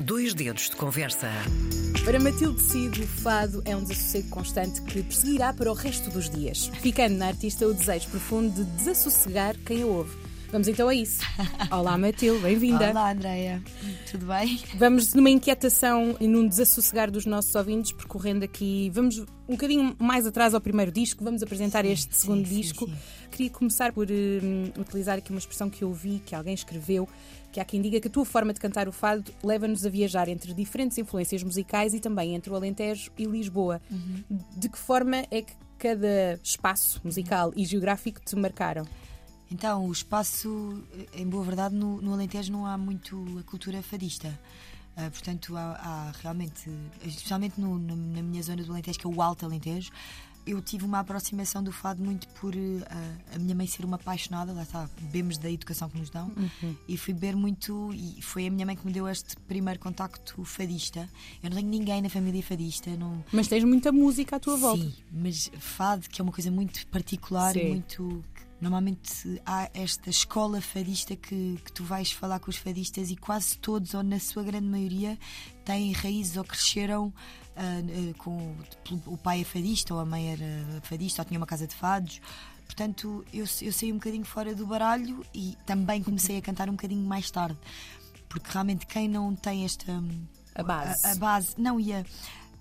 [0.00, 1.28] Dois dedos de conversa.
[2.06, 6.30] Para Matilde Cid, o fado é um desassossego constante que perseguirá para o resto dos
[6.30, 10.16] dias, ficando na artista o desejo profundo de desassossegar quem a ouve.
[10.50, 11.20] Vamos então a isso.
[11.70, 12.90] Olá, Matilde, bem-vinda.
[12.90, 13.62] Olá, Andreia.
[14.10, 14.60] Tudo bem?
[14.74, 18.90] Vamos numa inquietação e num desassossegar dos nossos ouvintes, percorrendo aqui.
[18.92, 22.86] Vamos um bocadinho mais atrás ao primeiro disco, vamos apresentar Sim, este segundo sim, disco.
[22.86, 22.96] sim.
[23.30, 27.08] Queria começar por hum, utilizar aqui uma expressão que eu ouvi, que alguém escreveu,
[27.52, 30.28] que há quem diga que a tua forma de cantar o fado leva-nos a viajar
[30.28, 33.80] entre diferentes influências musicais e também entre o Alentejo e Lisboa.
[33.88, 34.24] Uhum.
[34.56, 38.84] De que forma é que cada espaço musical e geográfico te marcaram?
[39.50, 40.82] Então, o espaço,
[41.12, 44.38] em boa verdade, no, no Alentejo não há muito a cultura fadista.
[44.96, 46.70] Ah, portanto, há, há realmente,
[47.04, 49.90] especialmente no- no- na minha zona do Alentejo, que é o Alto Alentejo,
[50.46, 54.52] eu tive uma aproximação do fado muito por ah, a minha mãe ser uma apaixonada,
[54.52, 56.30] lá está, bebemos da educação que nos dão,
[56.88, 60.44] e fui beber muito, e foi a minha mãe que me deu este primeiro contacto
[60.44, 61.08] fadista.
[61.42, 64.82] Eu não tenho ninguém na família fadista, não, Mas tens muita música à tua volta.
[64.82, 67.68] Sim, mas fado, que é uma coisa muito particular Sim.
[67.68, 68.24] muito.
[68.60, 73.56] Normalmente há esta escola fadista que, que tu vais falar com os fadistas e quase
[73.58, 75.18] todos, ou na sua grande maioria,
[75.64, 77.12] têm raízes ou cresceram
[77.56, 77.62] ah,
[78.18, 78.54] com.
[79.06, 82.20] O pai é fadista, ou a mãe era fadista, ou tinha uma casa de fados.
[82.66, 86.72] Portanto, eu, eu saí um bocadinho fora do baralho e também comecei a cantar um
[86.72, 87.58] bocadinho mais tarde.
[88.28, 89.90] Porque realmente quem não tem esta.
[89.90, 90.22] hum,
[90.54, 91.04] A base.
[91.06, 92.04] a, a base, não, e a,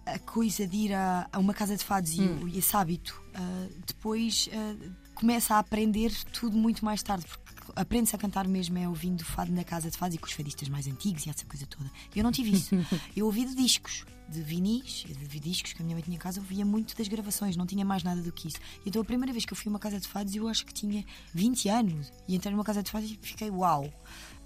[0.07, 2.39] a coisa de ir a, a uma casa de fados e Hum.
[2.43, 4.75] o- e, esse hábito, ah, depois ah,
[5.19, 9.51] começa a aprender tudo muito mais tarde, porque aprende-se a cantar mesmo é ouvindo fado
[9.51, 11.91] na casa de fados e com os fadistas mais antigos e essa coisa toda.
[12.15, 12.73] Eu não tive isso.
[13.15, 16.39] Eu ouvi de discos, de vinis, de discos que a minha mãe tinha em casa,
[16.39, 18.57] eu ouvia muito das gravações, não tinha mais nada do que isso.
[18.85, 20.65] E então a primeira vez que eu fui a uma casa de fados, eu acho
[20.65, 22.13] que tinha 20 anos.
[22.27, 23.91] E entrei numa casa de fados e fiquei uau,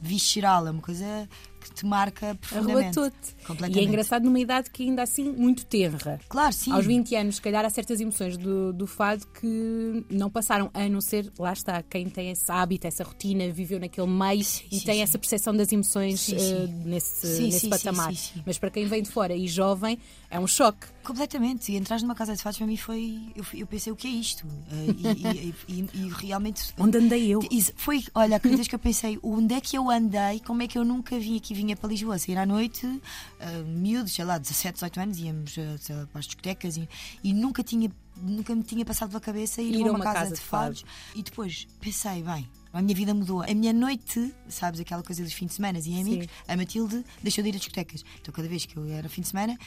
[0.01, 1.29] visceral, é uma coisa
[1.63, 2.99] que te marca profundamente.
[2.99, 3.29] Arrebatou-te.
[3.41, 3.79] E Completamente.
[3.79, 6.19] é engraçado numa idade que ainda assim muito tenra.
[6.27, 6.71] Claro, sim.
[6.71, 10.87] Aos 20 anos, se calhar há certas emoções do, do fado que não passaram, a
[10.89, 14.67] não ser, lá está, quem tem esse hábito, essa rotina, viveu naquele meio e sim,
[14.69, 15.01] tem sim.
[15.01, 16.67] essa percepção das emoções Sim, sim.
[16.85, 18.09] nesse, Sim, nesse sim, patamar.
[18.11, 18.43] sim, sim, sim.
[18.45, 19.97] Mas para quem vem de fora e jovem,
[20.29, 20.87] é um choque.
[21.03, 21.71] Completamente.
[21.71, 23.19] E entrar numa casa de fados para mim foi.
[23.35, 24.45] Eu, eu pensei, o que é isto?
[24.71, 26.73] Eh, e, e- e- e realmente.
[26.77, 27.41] Onde andei eu?
[27.75, 30.39] Foi, olha, acreditas que eu pensei, onde é que eu andei?
[30.39, 34.13] Como é que eu nunca vim aqui, vinha para Lisboa, sair à noite, uh, miúdos,
[34.13, 36.87] sei lá, 17, 18 anos, íamos sei lá, para as discotecas e,
[37.23, 40.41] e nunca tinha, nunca me tinha passado pela cabeça ir, Ir a uma, casa, de
[40.41, 40.75] fado.
[40.77, 40.85] fados.
[41.15, 43.43] E depois pensei, bem, a minha vida mudou.
[43.43, 46.31] A minha noite, sabes, aquela coisa dos fins de semana e amigos, Sim.
[46.47, 48.03] a Matilde deixou de ir a discotecas.
[48.19, 49.57] Então cada vez que eu era fim de semana,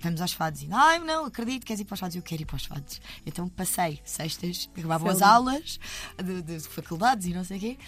[0.00, 0.62] vamos aos fados.
[0.62, 2.16] E, ai, não, acredito, queres ir para os fados?
[2.16, 3.00] Eu quero ir para os fados.
[3.26, 5.80] Então passei sextas, acabavam as aulas
[6.22, 7.78] de, de faculdades e não sei o quê.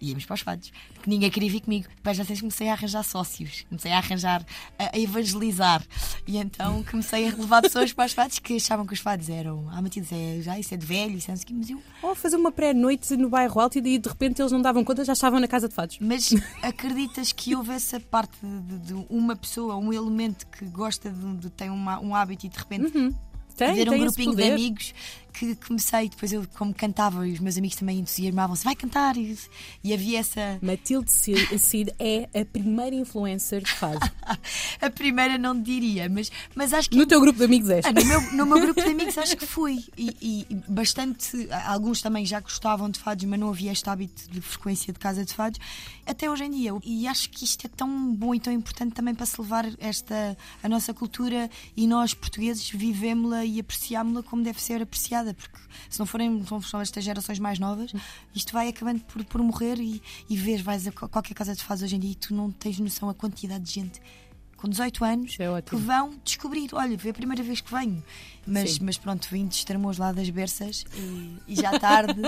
[0.00, 1.88] E Íamos para os fados, que ninguém queria vir comigo.
[1.96, 4.44] Depois já sei que comecei a arranjar sócios, comecei a arranjar,
[4.78, 5.84] a, evangelizar.
[6.26, 9.68] E então comecei a levar pessoas para os fados que achavam que os fados eram.
[9.70, 11.46] Ah, Matilde, é, já, isso é de velho, isso é não sei.
[11.56, 14.84] Mas eu, Ou fazer uma pré-noite no bairro alto e de repente eles não davam
[14.84, 15.98] conta, já estavam na casa de fados.
[16.00, 21.36] Mas acreditas que houve essa parte de, de uma pessoa, um elemento que gosta de,
[21.36, 22.90] de tem uma- um hábito e de repente
[23.56, 24.94] Tem, ver um tem esse grupinho de amigos
[25.38, 29.36] que comecei, depois eu como cantava e os meus amigos também entusiasmavam-se, vai cantar e,
[29.84, 31.10] e havia essa Matilde
[31.58, 33.98] Cid é a primeira influencer de fado.
[34.80, 37.84] a primeira não diria, mas, mas acho que No teu grupo de amigos és.
[37.84, 39.84] Ah, no, meu, no meu grupo de amigos acho que fui.
[39.96, 41.48] E, e- e bastante.
[41.66, 45.24] Alguns também já gostavam de fados, mas não havia este hábito de frequência de casa
[45.24, 45.58] de fados.
[46.06, 46.70] Até hoje em dia.
[46.84, 50.36] E acho que isto é tão bom e tão importante também para se levar esta,
[50.62, 55.25] a nossa cultura e nós, portugueses, vivemos-la e apreciámos-la como deve ser apreciada.
[55.34, 55.58] Porque
[55.90, 57.92] se não forem não são estas gerações mais novas,
[58.34, 61.62] isto vai acabando por, por morrer e, e vês, vais a qual- qualquer casa de
[61.62, 64.00] fados hoje em dia e tu não tens noção a quantidade de gente.
[64.56, 66.70] Com 18 anos, é que vão descobrir.
[66.72, 68.02] Olha, foi a primeira vez que venho.
[68.46, 68.84] Mas, Sim.
[68.84, 72.18] mas pronto, vim de extremos lá das berças e, e já tarde.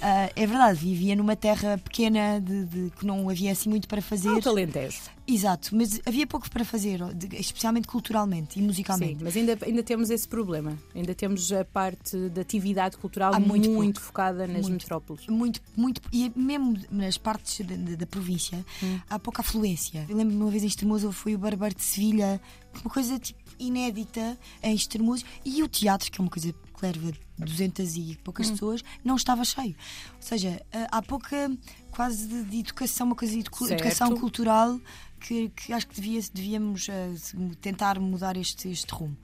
[0.00, 4.00] ah, é verdade, vivia numa terra pequena de, de- que não havia assim muito para
[4.00, 4.30] fazer.
[4.30, 5.00] Alto Alentejo.
[5.28, 9.24] Exato, mas havia pouco para fazer, de- especialmente culturalmente e Sim, musicalmente.
[9.24, 10.78] mas ainda, ainda temos esse problema.
[10.94, 14.82] Ainda temos a parte da atividade cultural Há muito muito, focada nas Muito.
[14.82, 15.26] metrópoles.
[15.26, 19.00] Muito, muito, e mesmo nas partes da, da- da província Hum.
[19.10, 20.06] há pouca afluência.
[20.08, 22.40] Eu lembro-me uma vez em Estremoso, foi o Barbeiro de Sevilha,
[22.84, 27.12] uma coisa tipo inédita em Estremoso, e o teatro, que é uma coisa que leva
[27.38, 29.74] 200 e poucas pessoas, não estava cheio.
[30.16, 31.50] Ou seja, há- há pouca
[31.90, 33.72] quase de, de educação, uma coisa de edu- Certo.
[33.72, 34.78] educação cultural
[35.20, 37.14] que, que acho que devia, devíamos eh,
[37.60, 39.16] tentar mudar este, este rumo.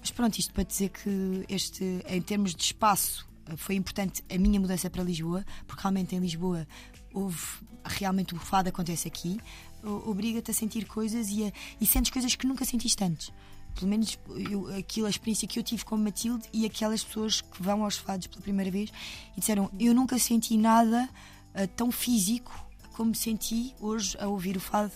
[0.00, 4.38] Mas pronto, isto para dizer que este, em termos de espaço eh, foi importante a
[4.38, 6.66] minha mudança para Lisboa, porque realmente em Lisboa
[7.14, 7.38] houve
[7.84, 9.38] realmente o fado acontece aqui.
[9.84, 13.32] obriga-te a sentir coisas e, a- e sentes coisas que nunca sentiste antes.
[13.76, 14.18] Pelo menos
[14.50, 17.96] eu, aquilo, a experiência que eu tive com Matilde e aquelas pessoas que vão aos
[17.96, 18.90] fados pela primeira vez
[19.36, 21.08] e disseram: Eu nunca senti nada
[21.54, 22.52] ah, tão físico
[22.94, 24.92] como senti hoje a ouvir o fado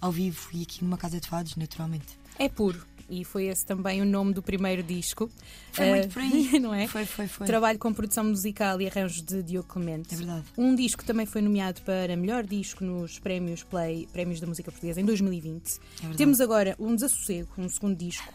[0.00, 2.18] ao vivo e aqui numa casa de fados, naturalmente.
[2.38, 2.84] É puro.
[3.08, 5.30] E foi esse também o nome do primeiro disco.
[5.72, 6.58] Foi Eh, muito por aí.
[6.60, 6.86] não é?
[6.88, 7.46] Foi, foi, foi.
[7.46, 10.14] Trabalho com produção musical e arranjos de Diogo Clemente.
[10.14, 10.44] É verdade.
[10.56, 14.70] Um disco que também foi nomeado para melhor disco nos prémios Play, prémios da música
[14.70, 15.78] portuguesa em 2020.
[16.00, 16.16] verdade.
[16.18, 18.32] Temos agora um desassossego, um segundo disco.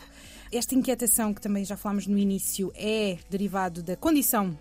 [0.52, 4.58] Esta inquietação que também já falámos no início é derivado da condição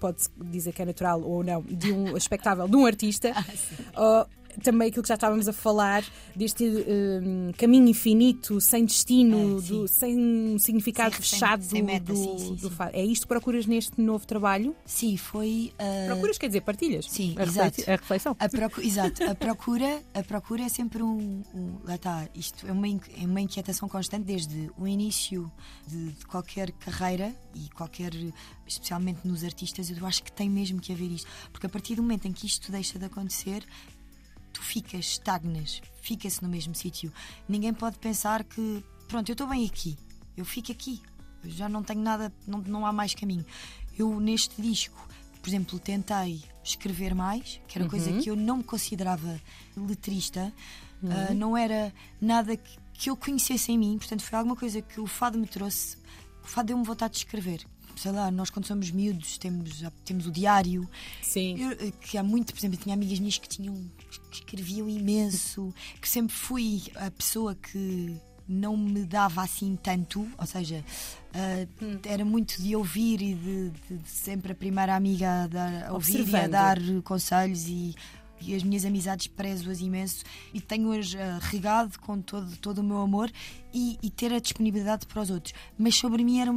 [0.00, 3.34] pode-se dizer que é natural ou não, de um espectável de um artista.
[3.94, 4.26] Ou
[4.62, 6.04] também aquilo que já estávamos a falar,
[6.34, 9.66] deste hum, caminho infinito, sem destino, É, sim.
[9.68, 12.74] do- sem um significado Sem- sem- fechado sem meta, do, sim, sim, do sim.
[12.74, 12.90] fado.
[12.94, 14.74] É isto que procuras neste novo trabalho?
[14.84, 15.72] Sim, foi.
[15.78, 17.06] ah, Procuras, quer dizer, partilhas?
[17.08, 17.82] Sim, a exato.
[17.86, 18.36] A reflexão.
[18.38, 22.72] A procu- Exato, a procura, a procura é sempre um, um- Lá está, isto é
[22.72, 25.50] uma, é uma inquietação constante desde o início
[25.86, 28.12] de, de qualquer carreira e qualquer.
[28.66, 31.28] especialmente nos artistas, eu acho que tem mesmo que haver isto.
[31.52, 33.64] Porque a partir do momento em que isto deixa de acontecer,
[34.60, 37.10] tu ficas, estagnas, fica-se no mesmo sítio.
[37.48, 39.96] Ninguém pode pensar que, pronto, eu estou bem aqui,
[40.36, 41.00] eu fico aqui,
[41.42, 43.44] eu já não tenho nada, não, não há mais caminho.
[43.98, 45.08] Eu, neste disco,
[45.40, 49.40] por exemplo, tentei escrever mais, que era coisa que eu não me considerava
[49.76, 50.52] letrista,
[51.02, 55.00] ah, não era nada que, que eu conhecesse em mim, portanto, foi alguma coisa que
[55.00, 55.96] o fado me trouxe.
[56.44, 57.64] O fado deu-me vontade de escrever.
[58.00, 60.88] Sei lá, nós quando somos miúdos temos, temos o diário,
[61.22, 61.58] Sim.
[61.60, 63.74] eu, eh, que há muito, por exemplo, tinha amigas minhas que tinham
[64.30, 68.16] que escreviam imenso, que sempre fui a pessoa que
[68.48, 70.84] não me dava assim tanto, ou seja,
[71.34, 71.66] ah,
[72.04, 75.92] era muito de ouvir e de, de- de sempre a primeira amiga a, dar, a
[75.92, 77.94] ouvir e a dar conselhos e,
[78.40, 82.98] e as minhas amizades prezo-as imenso e tenho-as ah, regado com todo, todo o meu
[82.98, 83.30] amor
[83.72, 85.54] e, e ter a disponibilidade para os outros.
[85.78, 86.52] Mas sobre mim era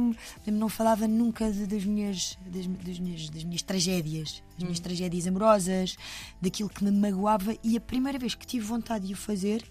[0.46, 5.26] não falava nunca de- das, minhas, das, das minhas, das minhas tragédias, das minhas tragédias
[5.26, 5.96] amorosas,
[6.40, 7.54] daquilo que me magoava.
[7.62, 9.62] E a primeira vez que tive vontade de o fazer,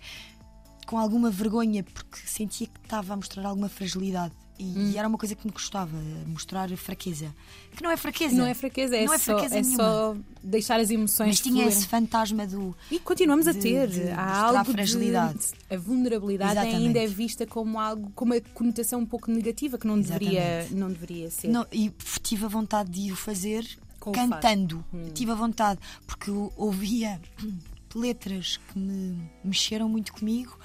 [0.85, 4.33] com alguma vergonha, porque sentia que estava a mostrar alguma fragilidade.
[4.59, 5.97] E, e era uma coisa que me custava,
[6.27, 7.33] mostrar fraqueza.
[7.75, 8.35] Que não é fraqueza.
[8.35, 9.77] Não é fraqueza, é, Não é só, fraqueza é nenhuma.
[9.83, 11.73] só deixar as emoções Mas tinha fluírem.
[11.77, 12.75] esse fantasma do.
[12.91, 13.87] E continuamos a de- ter.
[13.89, 15.39] de Há mostrar algo fragilidade.
[15.39, 16.85] De, a vulnerabilidade Exatamente.
[16.87, 20.87] ainda é vista como algo com uma conotação um pouco negativa que não deveria, não
[20.89, 21.47] deveria ser.
[21.47, 21.91] Não, e
[22.21, 23.67] tive a vontade de o fazer
[23.99, 24.83] cantando.
[25.13, 27.19] Tive a vontade, porque eu ouvia
[27.95, 30.57] letras que me mexeram muito comigo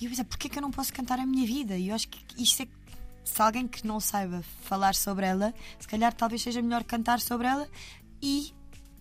[0.00, 1.76] e eu pensei, porquê que eu não posso cantar a minha vida?
[1.76, 2.68] E eu acho que isto é.
[3.24, 7.46] Se alguém que não saiba falar sobre ela, se calhar talvez seja melhor cantar sobre
[7.46, 7.68] ela
[8.22, 8.52] e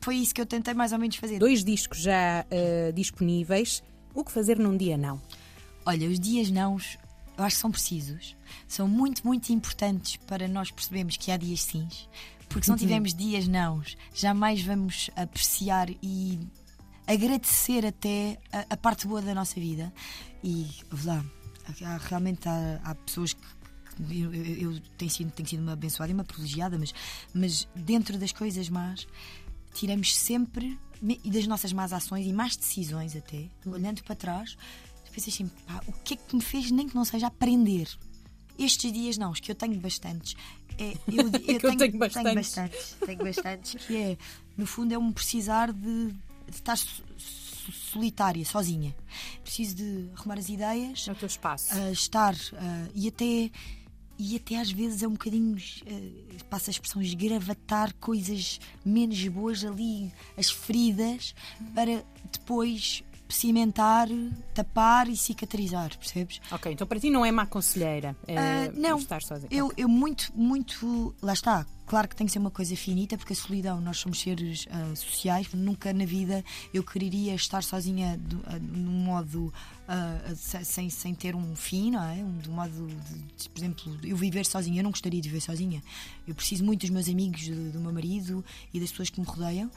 [0.01, 1.39] foi isso que eu tentei mais ou menos fazer.
[1.39, 3.83] Dois discos já eh, disponíveis.
[4.13, 5.21] O que fazer num dia não?
[5.85, 6.97] Olha, os dias nãos
[7.37, 8.35] eu acho que são precisos.
[8.67, 12.07] São muito, muito importantes para nós percebermos que há dias sims.
[12.47, 16.39] Porque se não tivermos dias nãos, jamais vamos apreciar e
[17.07, 19.91] agradecer até a, a parte boa da nossa vida.
[20.43, 20.67] E
[21.03, 21.25] lá,
[22.07, 23.62] realmente há, há pessoas que.
[24.09, 26.93] Eu, eu- tenho, sido, tenho sido uma abençoada e uma privilegiada, mas,
[27.33, 29.07] mas dentro das coisas más,
[29.73, 34.57] tiramos sempre, e das nossas más ações e más decisões até, olhando para trás,
[35.11, 37.87] pensas assim, pá, o que é que me fez nem que não seja aprender?
[38.57, 40.35] Estes dias não, os que eu tenho bastantes.
[40.77, 42.33] É, eu, eu Que eu tenho bastantes.
[42.33, 42.95] bastantes.
[43.05, 43.85] Tenho bastantes.
[43.85, 44.17] Que é,
[44.57, 46.15] no fundo, é um precisar de, de
[46.55, 48.95] estar so- so- solitária, sozinha.
[49.43, 51.73] Preciso de arrumar as ideias, No teu espaço.
[51.73, 53.51] a estar ah, e até
[54.23, 59.65] e até às vezes é um bocadinho ah, passa a expressão esgravatar coisas menos boas
[59.65, 61.35] ali as feridas
[61.75, 64.07] para depois cimentar
[64.53, 68.97] tapar e cicatrizar percebes Ok, então para ti não é má conselheira é ah, não,
[68.97, 69.49] estar sozinha.
[69.51, 71.15] eu, eu muito, muito.
[71.21, 71.65] Lá está.
[71.93, 74.95] Claro que tem que ser uma coisa finita, porque a solidão, nós somos seres ah,
[74.95, 75.47] sociais.
[75.53, 79.53] Nunca na vida eu quereria estar sozinha do, ah, num modo.
[79.87, 82.15] ah, se- sem, sem ter um fim, não é?
[82.15, 82.87] Um, de um modo.
[82.87, 84.79] De, de, por exemplo, eu viver sozinha.
[84.79, 85.83] Eu não gostaria de viver sozinha.
[86.27, 89.27] Eu preciso muito dos meus amigos, do, do meu marido e das pessoas que me
[89.27, 89.69] rodeiam.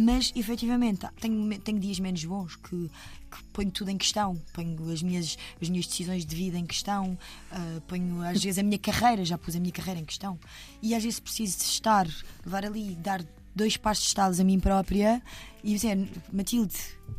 [0.00, 2.88] Mas efetivamente tenho, tenho dias menos bons que,
[3.30, 7.18] que ponho tudo em questão, ponho as minhas, as minhas decisões de vida em questão,
[7.50, 10.38] ah, ponho às vezes a minha carreira, já pus a minha carreira em questão.
[10.80, 12.06] E às vezes preciso estar,
[12.46, 13.24] levar ali, dar
[13.56, 15.20] dois passos de estalos a mim própria
[15.64, 15.98] e dizer,
[16.32, 16.76] Matilde,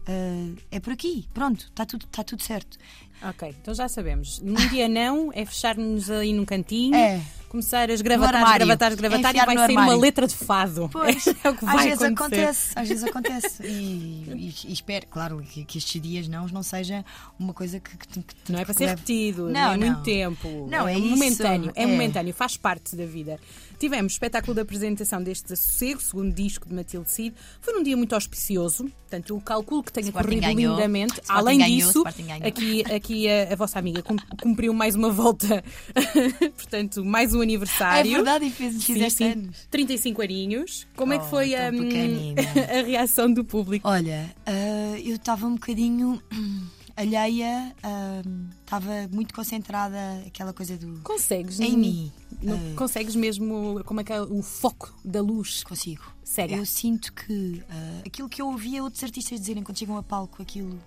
[0.08, 2.78] ah, é por aqui, pronto, está tudo, está tudo certo.
[3.22, 4.40] Ok, então já sabemos.
[4.40, 6.96] Num dia não, é fechar-nos aí num cantinho.
[6.96, 7.22] É.
[7.50, 10.02] Começar a esgravatar, esgravatar, esgravatar e Enfiar vai sair uma armário.
[10.02, 10.88] letra de fado.
[10.94, 12.14] Pois, é o que às vai vezes acontecer.
[12.44, 13.64] acontece, às vezes acontece.
[13.64, 17.04] E, e- e espero, claro, que, que estes dias não, não seja
[17.40, 19.88] uma coisa que, que, que Não é para ser leve- repetido, não, Não, é não.
[19.88, 20.68] muito tempo.
[20.70, 21.88] Não, é isso, momentâneo, é, é.
[21.88, 23.40] momentâneo, faz parte da vida.
[23.80, 27.34] Tivemos espetáculo de apresentação deste Desassossego, segundo disco de Matilde Cid.
[27.62, 30.76] Foi num dia muito auspicioso, portanto, eu calculo que tenha Sporting corrido ganhou.
[30.76, 31.14] lindamente.
[31.14, 32.46] Sporting Além ganhou, disso, ganhou.
[32.48, 35.64] aqui, aqui a, a vossa amiga cum- cumpriu mais uma volta,
[36.56, 38.12] portanto, mais um Ah, é aniversário.
[38.12, 39.32] verdade, e fez, Sim, fizeste sim.
[39.32, 39.68] anos.
[39.72, 40.88] 35 aninhos.
[40.96, 41.70] Como é que Oh, foi tão a,
[42.80, 43.88] a reação do público?
[43.88, 48.22] Olha, ah, eu estava um bocadinho hum, alheia, ah,
[48.64, 49.98] estava muito concentrada,
[50.28, 51.00] aquela coisa do.
[51.04, 51.60] Consegues?
[51.60, 52.12] Em mim.
[52.44, 52.74] no- Ah.
[52.76, 55.64] Consegues mesmo, como é que é o foco da luz?
[55.64, 56.04] Consigo.
[56.24, 56.56] Cega.
[56.56, 60.42] Eu sinto que ah, aquilo que eu ouvia outros artistas dizerem quando chegam a palco,
[60.44, 60.80] aquilo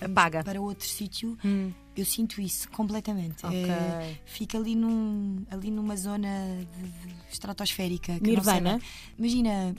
[0.00, 0.42] Apaga.
[0.44, 1.72] para outro sítio, Hum.
[1.96, 3.44] eu sinto isso completamente.
[3.46, 3.56] Ok.
[3.70, 6.28] É, fica ali, num, ali numa zona
[6.76, 8.18] de- de estratosférica.
[8.20, 8.80] que eu não sei Nirvana?
[9.18, 9.74] Imagina,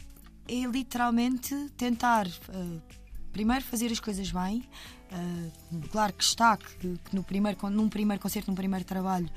[0.47, 2.79] é literalmente tentar ah,
[3.31, 4.63] primeiro fazer as coisas bem.
[5.11, 5.49] Ah,
[5.91, 9.29] claro que está que, que no primeiro, num primeiro concerto, num primeiro trabalho,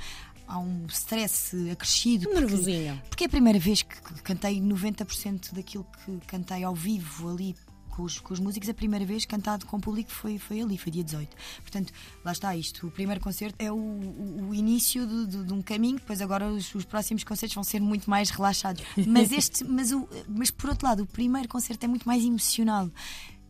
[0.49, 2.29] há um stress acrescido.
[2.29, 3.03] Um porque- nervosinho.
[3.09, 7.55] porque é a primeira vez que cantei 90% daquilo que cantei ao vivo ali
[7.91, 10.79] com os, com os músicos, a primeira vez cantado com o público foi, foi ali,
[10.79, 11.29] foi dia 18.
[11.63, 11.93] Portanto,
[12.25, 12.87] lá está isto.
[12.87, 16.47] O primeiro concerto é o, o- o início de, de- de um caminho, depois agora
[16.51, 18.83] os, os próximos concertos vão ser muito mais relaxados.
[19.07, 22.91] Mas este, mas, o, mas por outro lado, o primeiro concerto é muito mais emocional.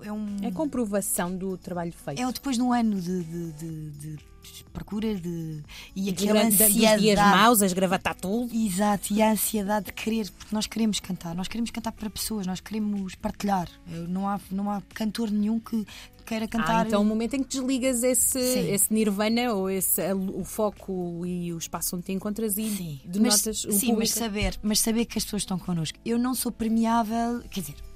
[0.02, 0.36] É um.
[0.42, 2.20] É comprovação do trabalho feito.
[2.20, 4.30] É depois de um ano de, de, de- de
[4.72, 5.62] procura de,
[5.94, 7.02] e De aquela dos ansiedade.
[7.02, 8.54] dias maus, a esgravatar tudo.
[8.54, 12.46] Exato, e a ansiedade de querer, porque nós queremos cantar, nós queremos cantar para pessoas,
[12.46, 13.68] nós queremos partilhar.
[14.08, 15.84] Não há, não há cantor nenhum que
[16.24, 16.84] queira cantar.
[16.84, 18.70] Ah, então o momento em que desligas esse, Sim.
[18.72, 23.44] esse nirvana ou esse, o foco e o espaço onde te encontras e Sim, denotas
[23.46, 23.98] mas, o sim público.
[23.98, 25.98] mas saber, mas saber que as pessoas estão connosco.
[26.04, 27.89] Eu não sou premiável, quer dizer, ah, ah,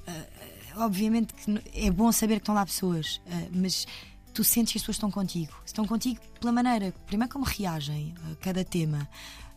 [0.76, 3.86] obviamente que é bom saber que estão lá pessoas, ah, mas
[4.32, 5.52] tu sentes que as pessoas estão contigo.
[5.64, 9.08] Estão contigo pela maneira, primeiro como reagem a cada tema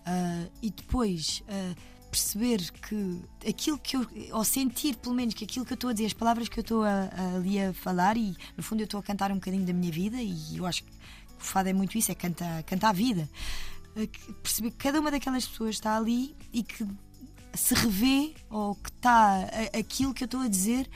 [0.06, 1.76] ah, e depois ah,
[2.12, 5.94] perceber que aquilo que eu, ou sentir pelo menos que aquilo que eu estou a
[5.94, 9.00] dizer, as palavras que eu estou a- ali a falar e no fundo eu estou
[9.00, 10.92] a cantar um bocadinho da minha vida e eu acho que
[11.40, 13.30] o fado é muito isso, é cantar, cantar a vida.
[14.44, 16.86] Perceber que cada uma daquelas pessoas está ali e que
[17.58, 20.88] se revê ou que está aquilo que eu estou a dizer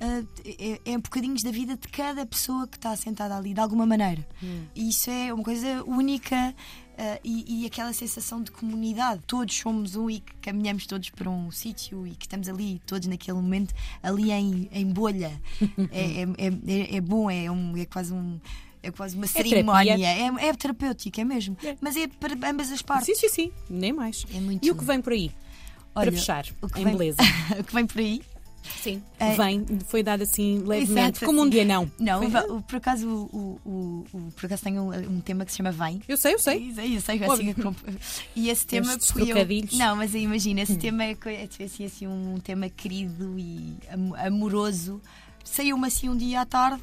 [0.00, 3.86] uh, é, é bocadinhos da vida de cada pessoa que está sentada ali, de alguma
[3.86, 4.26] maneira.
[4.74, 6.54] E isso é uma coisa única
[6.98, 9.22] uh, e, e aquela sensação de comunidade.
[9.26, 13.06] Todos somos um e que caminhamos todos para um sítio e que estamos ali, todos
[13.08, 15.32] naquele momento, ali em, em bolha.
[15.90, 18.40] é, é, é, é bom, é, um, é quase um.
[18.82, 19.50] É quase uma terapia.
[19.50, 21.54] cerimónia, é, é terapêutico, é mesmo.
[21.62, 21.76] É.
[21.82, 23.08] Mas é para ambas as partes.
[23.08, 24.24] Sim, sim, sim, nem mais.
[24.34, 25.30] É muito- E o que vem por aí?
[25.94, 27.18] Olha, para fechar, o que em vem- beleza.
[27.58, 28.22] o que vem por aí
[28.82, 29.02] Sim.
[29.18, 31.50] É- Vem, foi dado assim levemente, Exato, como um assim.
[31.50, 31.90] dia não.
[31.98, 32.20] Não,
[32.56, 35.72] o- por acaso, o, o, o- por acaso tenho um, um tema que se chama
[35.72, 36.00] Vem.
[36.08, 36.72] Eu sei, eu sei.
[36.76, 37.54] Aí, eu sei, assim,
[38.36, 39.36] E esse tema fui eu.
[39.78, 45.00] Não, mas imagina, esse tema é, é assim, assim, um tema querido e am- amoroso.
[45.44, 46.82] Saiu-me assim um dia à tarde.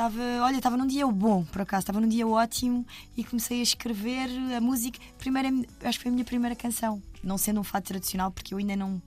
[0.00, 3.62] Estava, olha, estava num dia bom, por acaso, estava num dia ótimo e comecei a
[3.62, 4.98] escrever a música.
[5.18, 5.50] Primeira,
[5.84, 8.74] acho que foi a minha primeira canção, não sendo um fado tradicional, porque eu ainda
[8.74, 9.02] não,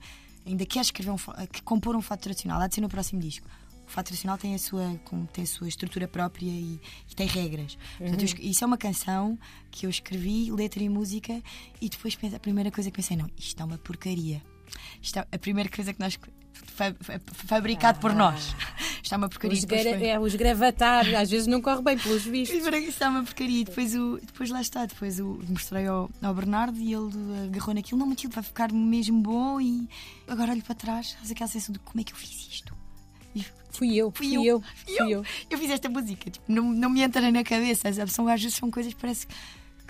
[0.46, 1.16] ainda quero escrever um,
[1.64, 3.44] compor um fado tradicional, há de ser no próximo disco.
[3.84, 4.96] O fado tradicional tem a sua,
[5.32, 7.76] tem a sua estrutura própria e, e tem regras.
[7.98, 9.36] Portanto, eu isso é uma canção
[9.72, 11.42] que eu escrevi, letra e música,
[11.80, 14.40] e depois a primeira coisa que pensei, não, isto é uma porcaria.
[15.02, 16.16] Isto é a primeira coisa que nós.
[16.52, 18.54] fa- fa- fabricado por nós.
[19.10, 19.56] É uma porcaria.
[19.58, 22.56] Os, gra- é, os gravatar, às vezes não corre bem pelos vistos.
[23.00, 23.60] É uma porcaria.
[23.60, 27.10] E Depois, o, depois lá está, depois o, mostrei ao, ao Bernardo e ele
[27.46, 27.98] agarrou naquilo.
[27.98, 29.60] Não, Matilde, vai ficar mesmo bom.
[29.60, 29.88] E
[30.26, 32.74] agora olho para trás, faz aquela sensação de como é que eu fiz isto?
[33.34, 35.24] E Fui eu, Fui fui eu, eu, fui eu.
[35.50, 37.90] eu fiz esta música, tipo, não, não me entra na cabeça.
[38.06, 39.34] São, às vezes são coisas que parece que,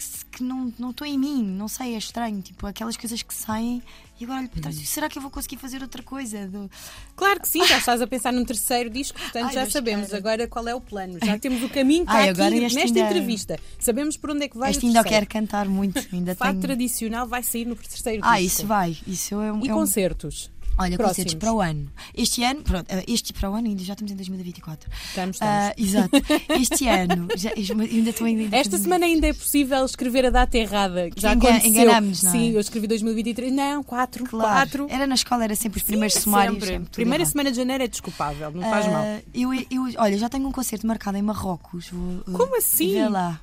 [0.02, 2.40] se- que não não estou em mim, não sei, é estranho.
[2.42, 3.80] Tipo, aquelas coisas que saem
[4.20, 4.76] e agora olho para trás.
[4.88, 6.46] Será que eu vou conseguir fazer outra coisa?
[6.48, 6.68] Do-
[7.14, 10.18] Claro que sim, já estás a pensar num terceiro disco, portanto Ai, já sabemos queira.
[10.18, 11.18] agora qual é o plano.
[11.22, 13.58] Já temos o caminho está Ai, aqui nesta ainda- entrevista.
[13.78, 16.04] Sabemos por onde é que vai Este o ainda quero cantar muito.
[16.12, 16.62] Ainda Fado tenho...
[16.62, 18.46] tradicional vai sair no terceiro Ah, disco.
[18.60, 18.96] isso vai.
[19.06, 20.50] Isso é um, E é um- concertos?
[20.76, 21.16] Olha, próximos?
[21.16, 21.87] concertos para o ano.
[22.16, 24.90] Este ano, pronto, eh, este para o ano, ainda já estamos em 2024.
[25.09, 25.54] Estamos, estamos.
[25.54, 26.11] Ah, exato.
[26.61, 28.57] Este ano, já, ainda estou ainda.
[28.57, 31.09] Esta semana ainda é possível escrever a data errada.
[31.16, 31.71] Já Engan- aconteceu.
[31.71, 32.33] enganamos, não é?
[32.33, 33.52] Sim, eu escrevi 2023.
[33.52, 34.25] Não, 4.
[34.25, 34.71] Claro.
[34.71, 34.87] 4.
[34.90, 36.54] Era na escola, era sempre os primeiros sumários.
[36.54, 36.69] Sempre.
[36.73, 37.33] sempre Primeira errado.
[37.33, 39.04] semana de janeiro é desculpável, não faz Ah, mal.
[39.35, 41.88] Eu, eu, olha, já tenho um concerto marcado em Marrocos.
[41.90, 42.93] Vou, uh, Como assim?
[42.95, 43.40] Vê lá.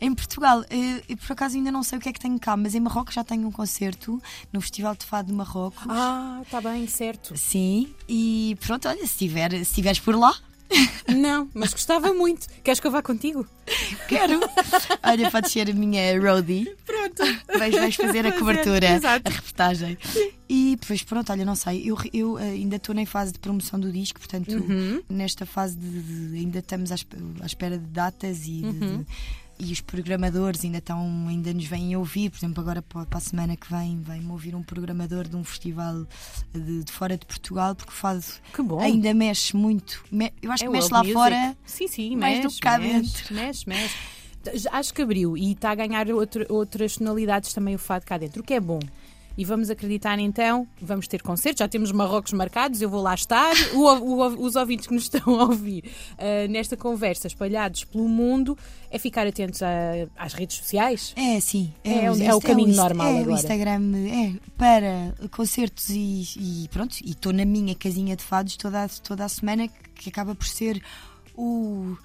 [0.00, 2.56] Em Portugal, eh, eu, por acaso ainda não sei o que é que tenho cá,
[2.56, 4.20] mas em Marrocos já tenho um concerto
[4.52, 5.84] no Festival de Fado de Marrocos.
[5.88, 7.36] Ah, está bem, certo.
[7.36, 10.34] Sim, e pronto, olha, se, tiver, se estiveres por lá.
[11.06, 12.48] Não, mas gostava muito.
[12.64, 13.46] Queres que eu vá contigo?
[14.08, 14.40] Quero.
[15.02, 16.74] Olha, pode ser a minha roadie.
[16.84, 17.22] Pronto.
[17.58, 19.96] Vais, vais fazer a cobertura, a reportagem.
[20.48, 21.82] E depois, pronto, olha, não sei.
[21.88, 25.02] Eu, eu eh, ainda estou na fase de promoção do disco, portanto, Uhum.
[25.08, 27.12] nesta fase de, de- ainda estamos à, esp-
[27.42, 28.98] à espera de datas e de- Uhum.
[29.02, 29.06] de-
[29.58, 33.56] e os programadores ainda estão ainda nos vêm ouvir por exemplo agora para a semana
[33.56, 36.06] que vem vem-me ouvir um programador de um festival
[36.52, 38.80] de, de fora de Portugal porque o fado Que bom.
[38.80, 41.14] ainda mexe muito Me- eu acho É que mexe lá music.
[41.14, 43.34] fora Sim, sim, mais mexe, do que cá mexe, dentro.
[43.34, 43.94] Mexe, mexe.
[44.72, 48.42] Acho que abriu e está a ganhar outro- outras tonalidades também o fado cá dentro,
[48.42, 48.78] o que é bom.
[49.36, 53.52] E vamos acreditar então, vamos ter concertos, já temos Marrocos marcados, eu vou lá estar.
[53.74, 55.84] O- o- os ouvintes que nos estão a ouvir
[56.18, 58.56] ah, nesta conversa, espalhados pelo mundo,
[58.90, 61.12] é ficar atentos a- às redes sociais.
[61.16, 61.72] É, sim.
[61.82, 63.30] É os o- é o caminho Insta- normal é, agora.
[63.32, 66.24] O Instagram é para concertos e,
[66.64, 66.96] e pronto.
[67.04, 70.46] E estou na minha casinha de fados toda, a- toda a semana, que acaba por
[70.46, 70.80] ser
[71.36, 71.96] o.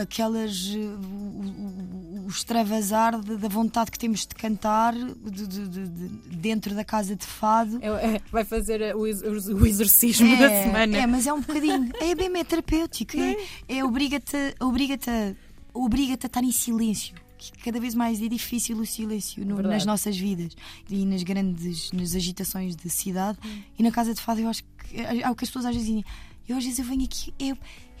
[0.00, 0.72] Aquelas.
[0.74, 5.88] eh, O, o- o extravasar de- da vontade que temos de cantar de- de- de-
[5.88, 7.78] de- dentro da casa de fado.
[7.80, 10.96] É- é- vai fazer ah, o, o exorcismo da semana.
[10.98, 11.90] é, mas é um bocadinho.
[12.00, 13.16] É bem é terapêutico.
[13.18, 13.36] É,
[13.68, 15.34] é obriga-te obriga-te a-
[15.72, 17.14] obriga-te a estar em silêncio.
[17.38, 20.56] Que cada vez mais é difícil o silêncio no- nas nossas vidas
[20.90, 23.38] e nas grandes nas agitações da cidade.
[23.78, 25.72] E na casa de fado, eu acho que é, é o que as pessoas às
[25.74, 26.04] vezes dizem.
[26.48, 27.52] Eu às vezes eu venho aqui, é,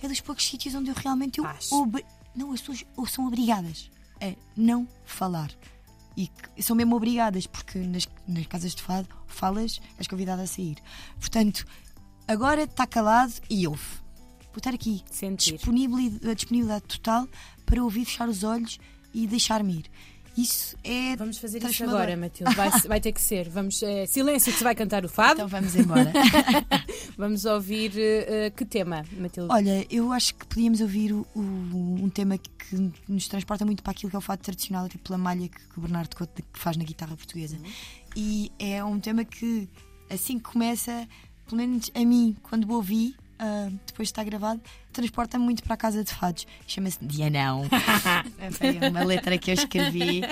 [0.02, 1.38] é dos poucos sítios onde eu realmente.
[1.38, 3.90] Eu, obri- não, as pessoas ou são obrigadas
[4.20, 5.50] a não falar.
[6.16, 6.30] E
[6.62, 10.76] são mesmo obrigadas, porque nas, nas casas de fado falas, és convidada a sair.
[11.20, 11.64] Portanto,
[12.26, 13.84] agora está calado e ouve.
[14.46, 15.54] Vou estar aqui, Sentir.
[15.56, 15.96] disponível,
[16.28, 17.28] a disponibilidade total
[17.64, 18.78] para ouvir, fechar os olhos
[19.14, 19.90] e deixar-me ir.
[20.40, 21.16] Isso é.
[21.16, 22.54] Vamos fazer isso agora, Matilde.
[22.54, 23.48] Vai, vai ter que ser.
[23.48, 25.34] Vamos, eh, silêncio que se vai cantar o fado.
[25.40, 26.12] Então vamos embora.
[27.18, 29.52] Vamos ouvir eh, que tema, Matilde?
[29.52, 33.90] Olha, eu acho que podíamos ouvir o- o- um tema que, nos transporta muito para
[33.90, 36.84] aquilo que é o fado tradicional, tipo pela malha que, o Bernardo Couto faz na
[36.84, 37.56] guitarra portuguesa.
[38.14, 39.68] E é um tema que,
[40.08, 41.08] assim que começa,
[41.46, 44.60] pelo menos a mim, quando o ouvi, ah, depois de estar gravado,
[44.92, 46.46] transporta-me muito para a casa de fados.
[46.66, 47.64] Chama-se Dianão.
[48.82, 50.22] é uma letra que eu escrevi,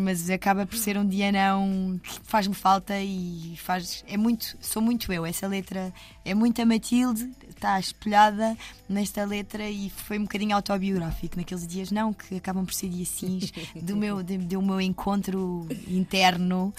[0.00, 4.04] mas acaba por ser um Dianão que faz-me falta e faz.
[4.08, 5.26] É muito, sou muito eu.
[5.26, 5.92] Essa letra
[6.24, 8.56] é muito a Matilde, está espelhada
[8.88, 13.08] nesta letra e foi um bocadinho autobiográfico naqueles dias, não, que acabam por ser dias
[13.08, 16.72] sims do meu, de- do meu encontro interno,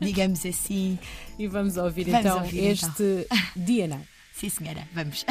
[0.00, 0.98] digamos assim.
[1.38, 2.70] E vamos ouvir Vamos então ouvir, então.
[2.70, 4.15] este dia não.
[4.36, 5.24] Sim, senhora, vamos.